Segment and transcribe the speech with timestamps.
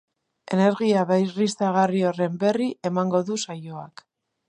[0.55, 4.09] Energia berriztagarri horren berri emango du saioak.